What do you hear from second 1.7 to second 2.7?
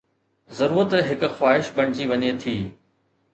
بڻجي وڃي ٿي